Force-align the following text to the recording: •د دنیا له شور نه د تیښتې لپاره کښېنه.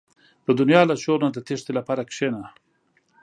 •د 0.45 0.47
دنیا 0.59 0.81
له 0.89 0.95
شور 1.03 1.19
نه 1.25 1.29
د 1.33 1.37
تیښتې 1.47 1.71
لپاره 1.79 2.01
کښېنه. 2.09 2.43